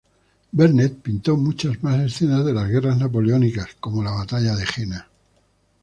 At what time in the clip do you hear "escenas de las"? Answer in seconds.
1.99-2.67